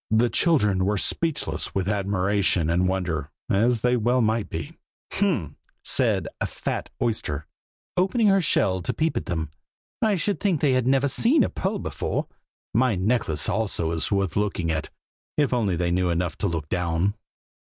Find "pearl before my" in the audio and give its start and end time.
11.49-12.95